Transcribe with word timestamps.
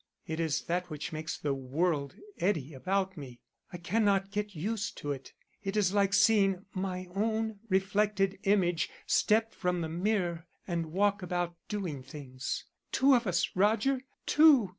_It 0.25 0.39
is 0.39 0.63
that 0.63 0.89
which 0.89 1.13
makes 1.13 1.37
the 1.37 1.53
world 1.53 2.15
eddy 2.39 2.73
about 2.73 3.15
me. 3.17 3.39
I 3.71 3.77
cannot 3.77 4.31
get 4.31 4.55
used 4.55 4.97
to 4.97 5.11
it. 5.11 5.31
It 5.63 5.77
is 5.77 5.93
like 5.93 6.15
seeing 6.15 6.65
my 6.73 7.07
own 7.13 7.59
reflected 7.69 8.39
image 8.45 8.89
step 9.05 9.53
from 9.53 9.81
the 9.81 9.89
mirror 9.89 10.47
and 10.65 10.87
walk 10.87 11.21
about 11.21 11.55
doing 11.67 12.01
things. 12.01 12.65
Two 12.91 13.13
of 13.13 13.27
us, 13.27 13.51
Roger, 13.55 14.01
two! 14.25 14.69